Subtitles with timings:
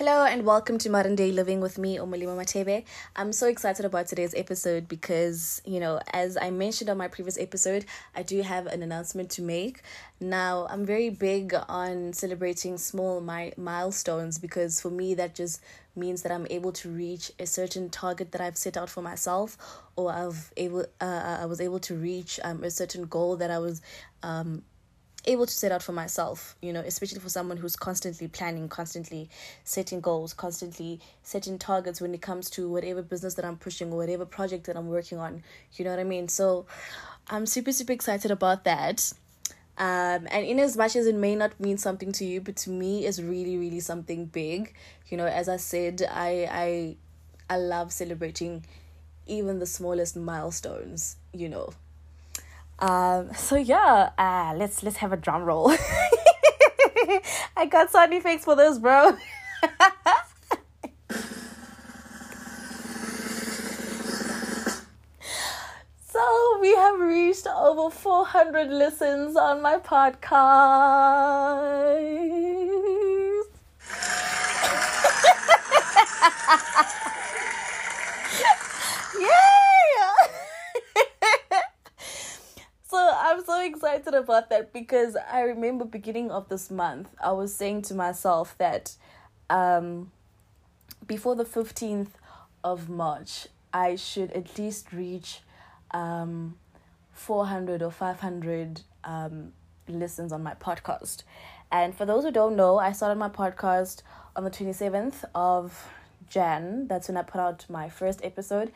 [0.00, 2.86] Hello and welcome to Modern Day Living with me, Omolimo Matebe.
[3.16, 7.38] I'm so excited about today's episode because, you know, as I mentioned on my previous
[7.38, 7.84] episode,
[8.16, 9.82] I do have an announcement to make.
[10.18, 15.60] Now, I'm very big on celebrating small mi- milestones because for me, that just
[15.94, 19.58] means that I'm able to reach a certain target that I've set out for myself,
[19.96, 23.58] or I've able uh, I was able to reach um, a certain goal that I
[23.58, 23.82] was
[24.22, 24.62] um,
[25.26, 29.28] able to set out for myself, you know, especially for someone who's constantly planning, constantly
[29.64, 33.96] setting goals, constantly setting targets when it comes to whatever business that I'm pushing or
[33.96, 35.42] whatever project that I'm working on.
[35.74, 36.28] You know what I mean?
[36.28, 36.66] So
[37.28, 39.12] I'm super, super excited about that.
[39.78, 42.70] Um, and in as much as it may not mean something to you, but to
[42.70, 44.74] me it's really, really something big.
[45.08, 46.96] You know, as I said, I I
[47.48, 48.64] I love celebrating
[49.26, 51.70] even the smallest milestones, you know.
[52.80, 55.70] Um, so yeah, uh, let's let's have a drum roll.
[57.56, 59.18] I got sound effects for this, bro.
[66.08, 71.20] so we have reached over 400 listens on my podcast.
[83.30, 87.82] I'm so excited about that because I remember beginning of this month, I was saying
[87.82, 88.94] to myself that
[89.48, 90.12] um,
[91.06, 92.10] before the 15th
[92.62, 95.40] of March, I should at least reach
[95.90, 96.56] um,
[97.12, 99.52] 400 or 500 um,
[99.88, 101.24] listens on my podcast.
[101.72, 104.02] And for those who don't know, I started my podcast
[104.36, 105.88] on the 27th of
[106.30, 106.86] Jan.
[106.86, 108.72] That's when I put out my first episode.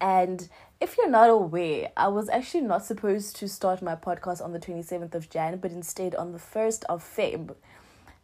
[0.00, 0.48] And
[0.80, 4.60] if you're not aware, I was actually not supposed to start my podcast on the
[4.60, 7.56] 27th of Jan, but instead on the 1st of Feb.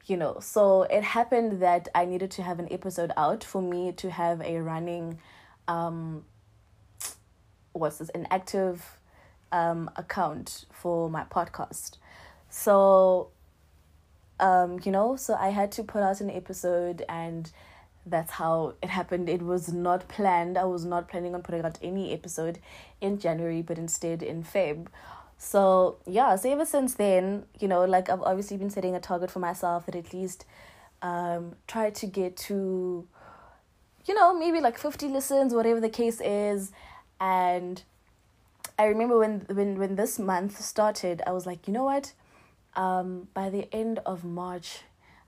[0.07, 3.91] You know, so it happened that I needed to have an episode out for me
[3.93, 5.19] to have a running,
[5.67, 6.25] um,
[7.73, 8.99] what's this, an active
[9.50, 11.97] um, account for my podcast.
[12.50, 13.31] So,
[14.39, 17.50] um, you know, so I had to put out an episode and
[18.06, 19.28] that's how it happened.
[19.28, 20.59] It was not planned.
[20.59, 22.59] I was not planning on putting out any episode
[23.00, 24.88] in January, but instead in Feb.
[25.38, 29.31] So yeah, so ever since then, you know, like I've obviously been setting a target
[29.31, 30.44] for myself that at least
[31.03, 33.06] um try to get to
[34.06, 36.72] you know, maybe like 50 listens, whatever the case is.
[37.20, 37.82] And
[38.78, 42.12] I remember when when when this month started, I was like, you know what?
[42.76, 44.81] Um by the end of March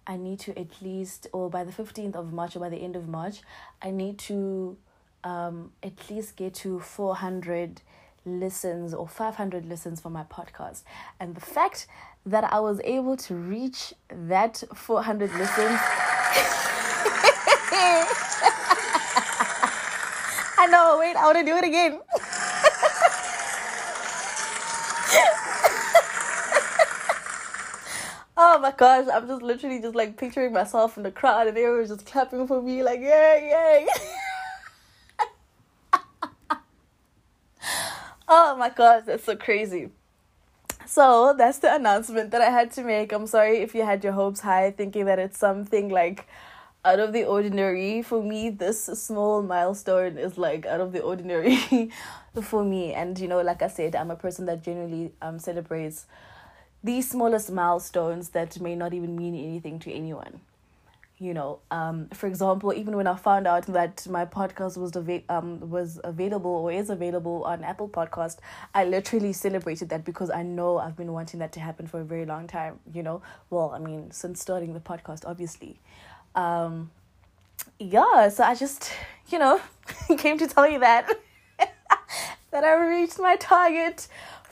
[0.06, 2.96] I need to at least, or by the 15th of March, or by the end
[2.96, 3.40] of March,
[3.82, 4.76] I need to
[5.24, 7.82] um, at least get to 400
[8.24, 10.82] listens or 500 listens for my podcast.
[11.18, 11.86] And the fact
[12.26, 15.48] that I was able to reach that 400 listens.
[20.58, 22.00] I know, wait, I want to do it again.
[28.36, 31.90] oh my gosh, I'm just literally just like picturing myself in the crowd and everyone's
[31.90, 33.86] just clapping for me, like, yay, yay.
[38.28, 39.90] oh my gosh, that's so crazy.
[40.84, 43.12] So that's the announcement that I had to make.
[43.12, 46.26] I'm sorry if you had your hopes high thinking that it's something like
[46.84, 48.02] out of the ordinary.
[48.02, 51.90] For me, this small milestone is like out of the ordinary
[52.42, 52.94] for me.
[52.94, 56.06] And you know, like I said, I'm a person that generally um celebrates
[56.86, 60.40] these smallest milestones that may not even mean anything to anyone.
[61.18, 65.22] You know um for example even when i found out that my podcast was ava-
[65.30, 68.36] um was available or is available on apple podcast
[68.74, 72.04] i literally celebrated that because i know i've been wanting that to happen for a
[72.04, 73.22] very long time you know?
[73.48, 75.80] Well i mean since starting the podcast obviously.
[76.34, 76.90] Um
[77.78, 78.92] yeah so i just
[79.28, 79.58] you know
[80.18, 81.10] came to tell you that
[82.50, 84.06] that i reached my target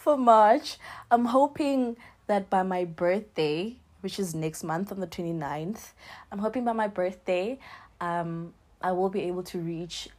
[0.05, 0.77] for march.
[1.11, 1.97] I'm hoping
[2.27, 5.93] that by my birthday, which is next month on the 29th,
[6.31, 7.59] I'm hoping by my birthday,
[8.01, 10.09] um, I will be able to reach.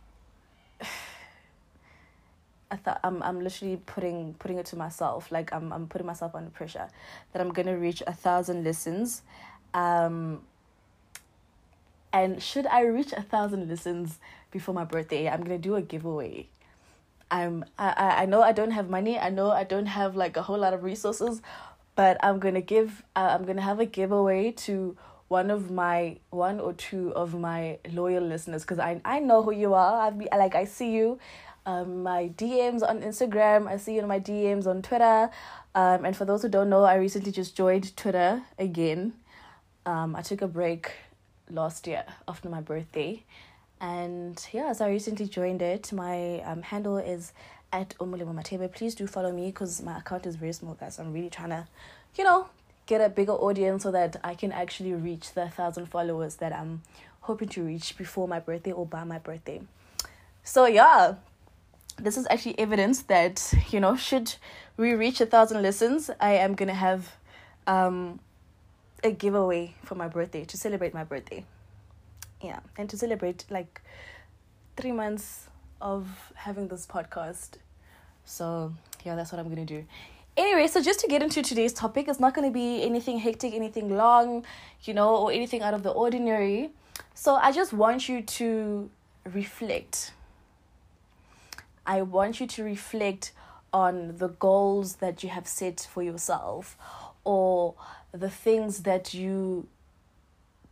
[2.71, 6.33] I thought I'm I'm literally putting putting it to myself like I'm I'm putting myself
[6.33, 6.87] under pressure
[7.31, 9.21] that I'm gonna reach a thousand listens,
[9.73, 10.41] um.
[12.11, 14.19] And should I reach a thousand listens
[14.49, 16.47] before my birthday, I'm gonna do a giveaway.
[17.29, 19.19] I'm I I know I don't have money.
[19.19, 21.41] I know I don't have like a whole lot of resources,
[21.95, 24.97] but I'm gonna give uh, I'm gonna have a giveaway to
[25.27, 29.51] one of my one or two of my loyal listeners because I I know who
[29.51, 30.01] you are.
[30.01, 31.19] I've be, like I see you,
[31.65, 33.67] um, my DMs on Instagram.
[33.67, 35.29] I see you in my DMs on Twitter.
[35.73, 39.13] Um, and for those who don't know, I recently just joined Twitter again.
[39.85, 40.91] Um, I took a break
[41.49, 43.23] last year after my birthday.
[43.81, 45.91] And yeah, so I recently joined it.
[45.91, 47.33] My um, handle is
[47.75, 48.71] at Omulimo Matebe.
[48.71, 50.97] Please do follow me because my account is very small, guys.
[50.97, 51.67] I'm really trying to,
[52.15, 52.47] you know,
[52.85, 56.83] get a bigger audience so that I can actually reach the thousand followers that I'm
[57.21, 59.61] hoping to reach before my birthday or by my birthday.
[60.43, 61.15] So yeah,
[61.97, 64.35] this is actually evidence that you know should
[64.77, 67.11] we reach a thousand listens, I am gonna have
[67.67, 68.19] um
[69.03, 71.43] a giveaway for my birthday to celebrate my birthday.
[72.41, 73.81] Yeah, and to celebrate like
[74.77, 75.47] three months
[75.81, 77.57] of having this podcast.
[78.25, 78.73] So
[79.03, 79.85] yeah, that's what I'm gonna do.
[80.37, 83.53] Anyway, so just to get into today's topic, it's not going to be anything hectic,
[83.53, 84.45] anything long,
[84.83, 86.71] you know, or anything out of the ordinary.
[87.13, 88.89] So I just want you to
[89.31, 90.11] reflect.
[91.85, 93.31] I want you to reflect
[93.71, 96.77] on the goals that you have set for yourself
[97.23, 97.75] or
[98.11, 99.67] the things that you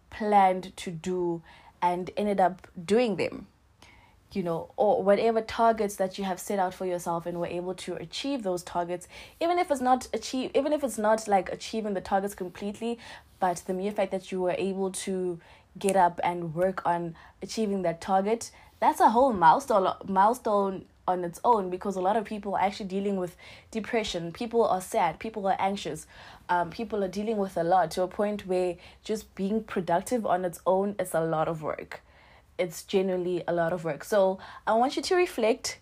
[0.10, 1.42] planned to do
[1.82, 3.48] and ended up doing them
[4.36, 7.74] you know, or whatever targets that you have set out for yourself and were able
[7.76, 9.08] to achieve those targets,
[9.42, 12.98] even if it's not achieve, even if it's not like achieving the targets completely,
[13.40, 15.40] but the mere fact that you were able to
[15.78, 21.40] get up and work on achieving that target, that's a whole milestone milestone on its
[21.44, 23.36] own because a lot of people are actually dealing with
[23.72, 24.32] depression.
[24.32, 25.20] People are sad.
[25.20, 26.08] People are anxious.
[26.48, 30.46] Um, people are dealing with a lot to a point where just being productive on
[30.46, 32.02] its own is a lot of work
[32.58, 34.04] it's genuinely a lot of work.
[34.04, 35.80] So I want you to reflect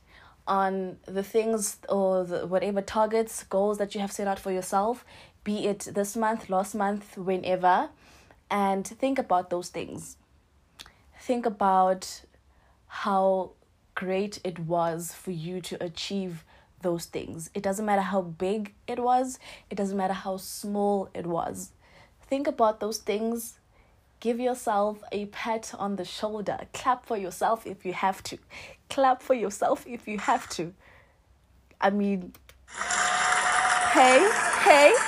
[0.48, 5.06] on the things or the, whatever targets, goals that you have set out for yourself,
[5.44, 7.90] be it this month, last month, whenever,
[8.50, 10.18] and think about those things.
[11.20, 12.22] Think about
[12.88, 13.52] how
[13.96, 16.44] great it was for you to achieve
[16.82, 17.50] those things.
[17.54, 19.40] It doesn't matter how big it was,
[19.70, 21.72] it doesn't matter how small it was.
[22.28, 23.60] Think about those things
[24.22, 26.60] Give yourself a pat on the shoulder.
[26.74, 28.38] Clap for yourself if you have to.
[28.88, 30.76] Clap for yourself if you have to.
[31.82, 32.32] I mean,
[33.92, 34.30] hey,
[34.60, 34.94] hey.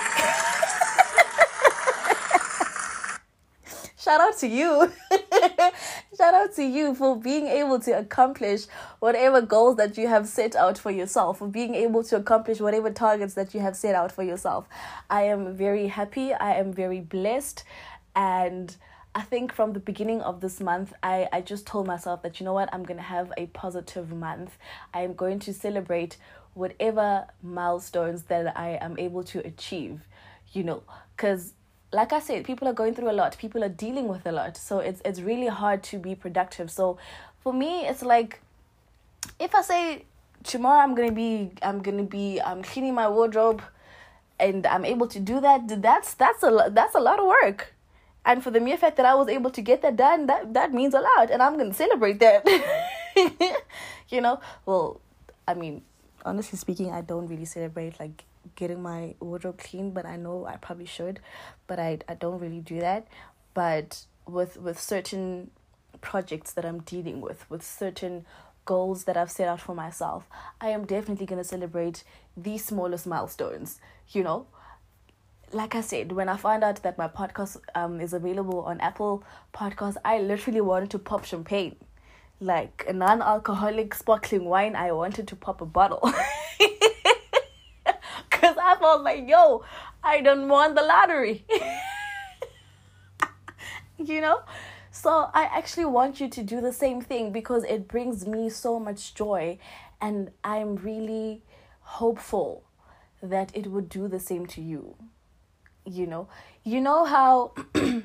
[3.99, 4.91] Shout out to you.
[6.17, 8.65] Shout out to you for being able to accomplish
[8.97, 12.89] whatever goals that you have set out for yourself, for being able to accomplish whatever
[12.89, 14.67] targets that you have set out for yourself.
[15.07, 16.33] I am very happy.
[16.33, 17.63] I am very blessed.
[18.15, 18.75] And
[19.15, 22.45] I think from the beginning of this month, I, I just told myself that, you
[22.45, 24.57] know what, I'm going to have a positive month.
[24.93, 26.17] I am going to celebrate
[26.55, 30.01] whatever milestones that I am able to achieve,
[30.51, 30.81] you know,
[31.15, 31.53] because
[31.91, 34.57] like I said, people are going through a lot, people are dealing with a lot.
[34.57, 36.71] So it's, it's really hard to be productive.
[36.71, 36.97] So
[37.41, 38.41] for me, it's like
[39.39, 40.05] if I say
[40.43, 43.61] tomorrow I'm going to be, I'm going to be, I'm cleaning my wardrobe
[44.39, 47.72] and I'm able to do that, that's, that's a, that's a lot of work
[48.25, 50.73] and for the mere fact that I was able to get that done, that that
[50.73, 52.47] means a lot, and I'm gonna celebrate that.
[54.09, 55.01] you know, well,
[55.47, 55.83] I mean,
[56.25, 58.23] honestly speaking, I don't really celebrate like
[58.55, 61.19] getting my wardrobe clean, but I know I probably should,
[61.67, 63.07] but I I don't really do that.
[63.53, 65.51] But with with certain
[66.01, 68.25] projects that I'm dealing with, with certain
[68.65, 70.27] goals that I've set out for myself,
[70.61, 72.03] I am definitely gonna celebrate
[72.37, 73.79] the smallest milestones.
[74.09, 74.47] You know,
[75.53, 79.23] like I said, when I found out that my podcast um is available on Apple
[79.53, 81.75] Podcasts, I literally wanted to pop champagne.
[82.39, 86.01] Like a non alcoholic sparkling wine, I wanted to pop a bottle.
[88.29, 89.63] Cause I felt like, yo,
[90.03, 91.45] I don't want the lottery.
[93.97, 94.41] you know?
[94.91, 98.79] So I actually want you to do the same thing because it brings me so
[98.79, 99.57] much joy
[100.01, 101.41] and I'm really
[101.81, 102.63] hopeful
[103.21, 104.95] that it would do the same to you
[105.85, 106.27] you know.
[106.63, 107.53] You know how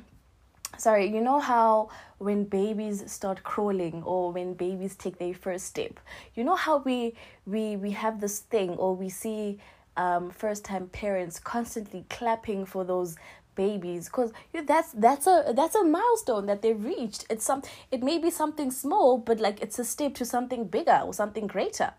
[0.79, 6.01] sorry you know how when babies start crawling or when babies take their first step?
[6.35, 7.15] You know how we
[7.47, 9.59] we we have this thing or we see
[9.97, 13.17] um first time parents constantly clapping for those
[13.55, 14.07] babies?
[14.07, 14.33] Because
[14.67, 17.27] that's that's a that's a milestone that they've reached.
[17.31, 21.01] It's some it may be something small but like it's a step to something bigger
[21.05, 21.93] or something greater.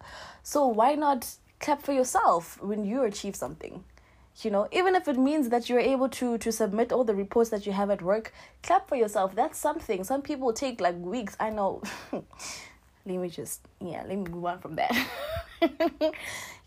[0.44, 1.28] So why not
[1.60, 3.84] clap for yourself when you achieve something
[4.44, 7.50] you know even if it means that you're able to to submit all the reports
[7.50, 9.36] that you have at work clap for yourself.
[9.36, 10.04] That's something.
[10.04, 11.36] Some people take like weeks.
[11.40, 11.82] I know.
[12.12, 12.26] Let
[13.06, 14.92] me just yeah let me move on from that.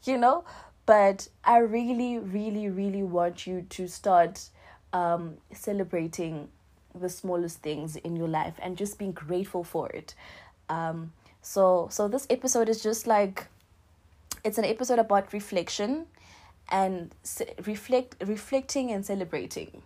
[0.04, 0.44] You know?
[0.84, 4.48] But i really really really want you to start
[4.92, 6.48] um celebrating
[6.92, 10.14] the smallest things in your life and just being grateful for it.
[10.68, 13.46] Um so so this episode is just like
[14.44, 16.06] it's an episode about reflection
[16.72, 17.14] and
[17.66, 19.82] reflect reflecting and celebrating.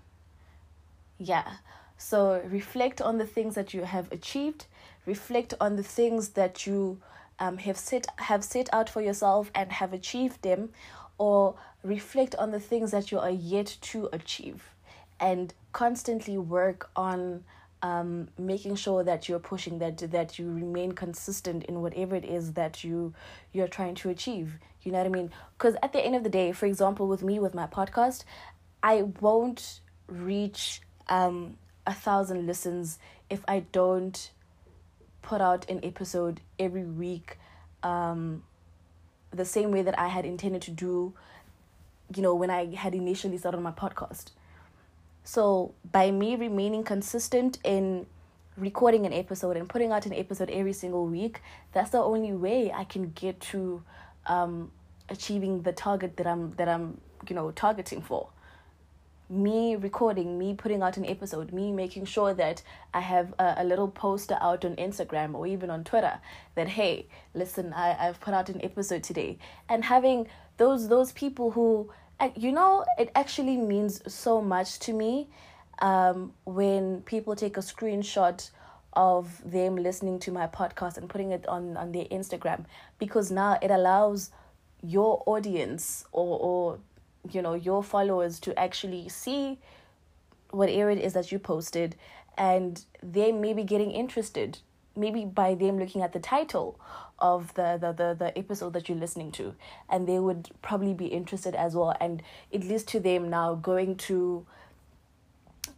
[1.19, 1.57] Yeah.
[1.99, 4.67] So reflect on the things that you have achieved,
[5.05, 7.01] reflect on the things that you
[7.39, 10.71] um, have set have set out for yourself and have achieved them,
[11.19, 14.63] or reflect on the things that you are yet to achieve,
[15.19, 17.45] and constantly work on
[17.83, 22.53] um, making sure that you're pushing that that you remain consistent in whatever it is
[22.55, 23.15] that you
[23.53, 24.59] you're trying to achieve.
[24.83, 25.31] You know what I mean?
[25.59, 28.25] Because at the end of the day, for example, with me with my podcast,
[28.83, 31.57] I won't reach um
[31.87, 32.99] a thousand listens
[33.31, 34.31] if I don't
[35.23, 37.39] put out an episode every week
[37.83, 38.43] um
[39.33, 41.15] the same way that I had intended to do
[42.15, 44.31] you know when I had initially started my podcast.
[45.27, 48.07] So by me remaining consistent in
[48.57, 51.43] recording an episode and putting out an episode every single week,
[51.73, 53.83] that's the only way I can get to
[54.27, 54.71] um
[55.09, 58.29] achieving the target that I'm that I'm, you know, targeting for
[59.29, 62.63] me recording, me putting out an episode, me making sure that
[62.95, 66.21] I have a, a, little poster out on Instagram or even on Twitter
[66.55, 69.39] that hey, listen, I, I've put out an episode today.
[69.69, 70.29] And having
[70.59, 71.91] those those people who
[72.37, 75.29] you know, it actually means so much to me
[75.81, 78.51] um, when people take a screenshot
[78.95, 82.65] of them listening to my podcast and putting it on, on their Instagram
[82.99, 84.31] because now it allows
[84.83, 86.79] your audience or, or
[87.31, 89.59] you know your followers to actually see
[90.51, 91.97] whatever it is that you posted
[92.39, 94.59] and they may be getting interested
[94.97, 96.79] maybe by them looking at the title
[97.19, 99.55] of the, the, the, the episode that you're listening to
[99.89, 101.97] and they would probably be interested as well.
[102.01, 104.47] And it leads to them now going to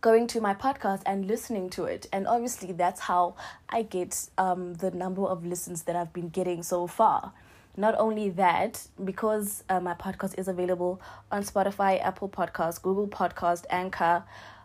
[0.01, 2.07] going to my podcast and listening to it.
[2.13, 3.35] And obviously that's how
[3.69, 7.33] i get um the number of listens that i've been getting so far.
[7.77, 13.65] Not only that because uh, my podcast is available on spotify apple podcast google podcast
[13.71, 14.25] anchor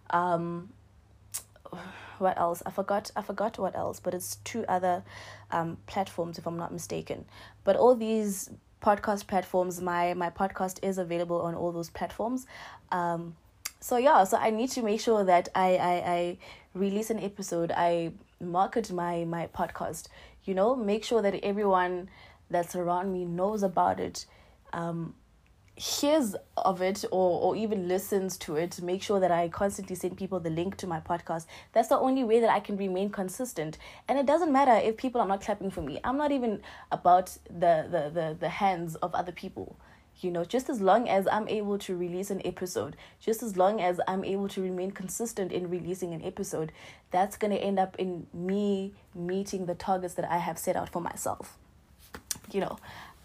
[0.10, 0.70] um
[2.24, 2.64] what else?
[2.66, 3.12] I forgot.
[3.16, 5.04] I forgot what else, but it's two other
[5.52, 7.26] um, platforms, if I'm not mistaken.
[7.64, 8.50] But all these
[8.82, 12.48] podcast platforms, my my podcast is available on all those platforms.
[12.92, 13.36] Um,
[13.80, 16.38] so yeah, so I need to make sure that I I, I
[16.74, 17.72] release an episode.
[17.76, 20.08] I market my my podcast.
[20.46, 22.10] You know, make sure that everyone
[22.50, 24.26] that's around me knows about it.
[24.74, 25.14] Um,
[25.76, 30.16] hears of it or or even listens to it make sure that i constantly send
[30.16, 31.48] people the link to my podcast.
[31.72, 33.78] That's the only way that i can remain consistent.
[34.08, 36.00] And it doesn't matter if people are not clapping for me.
[36.04, 36.62] I'm not even
[36.92, 39.76] about the the the, the hands of other people.
[40.22, 43.82] You know just as long as i'm able to release an episode just as long
[43.82, 46.72] as i'm able to remain consistent in releasing an episode
[47.12, 50.90] that's going to end up in me meeting the targets that i have set out
[50.90, 51.58] for myself.
[52.52, 52.78] You know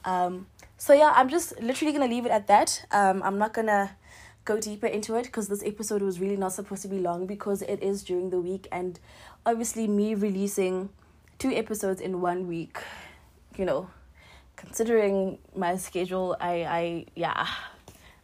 [0.05, 0.47] um
[0.79, 2.87] so yeah, I'm just literally gonna leave it at that.
[2.93, 3.97] Um, I'm not gonna
[4.45, 7.63] go deeper into it because this episode was really not supposed to be long because
[7.63, 8.99] it is during the week and
[9.45, 10.89] obviously me releasing
[11.39, 12.79] two episodes in one week,
[13.57, 13.91] you know,
[14.57, 17.47] considering my schedule, I I yeah,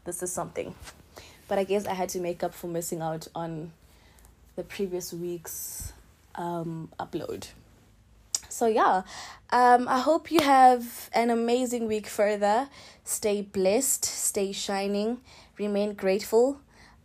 [0.05, 0.77] this is something.
[1.49, 3.73] But I guess I had to make up for missing out on
[4.55, 5.93] the previous week's
[6.37, 7.49] um upload
[8.55, 9.03] so yeah
[9.51, 12.69] um i hope you have an amazing week further
[13.03, 15.21] stay blessed stay shining
[15.59, 16.61] remain grateful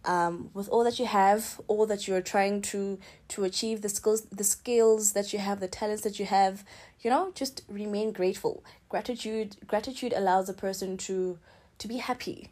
[0.06, 4.22] um, with all that you have, all that you're trying to to achieve, the skills,
[4.32, 6.64] the skills that you have, the talents that you have,
[7.02, 8.64] you know, just remain grateful.
[8.88, 11.38] Gratitude, gratitude allows a person to
[11.80, 12.50] to be happy,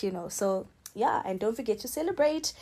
[0.00, 0.28] you know.
[0.28, 2.52] So yeah, and don't forget to celebrate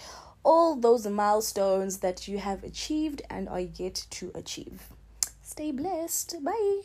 [0.42, 4.82] all those milestones that you have achieved and are yet to achieve.
[5.52, 6.42] Stay blessed.
[6.42, 6.80] Bye.